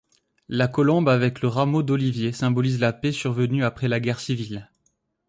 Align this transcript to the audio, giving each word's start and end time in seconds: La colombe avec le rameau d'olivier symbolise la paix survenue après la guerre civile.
La 0.49 0.67
colombe 0.67 1.09
avec 1.09 1.41
le 1.43 1.47
rameau 1.47 1.83
d'olivier 1.83 2.31
symbolise 2.31 2.79
la 2.79 2.91
paix 2.91 3.11
survenue 3.11 3.63
après 3.63 3.87
la 3.87 3.99
guerre 3.99 4.19
civile. 4.19 4.71